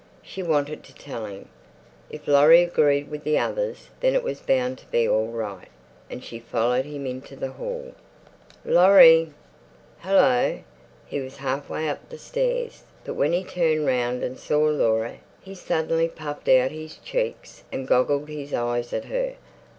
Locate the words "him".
1.27-1.47, 6.85-7.05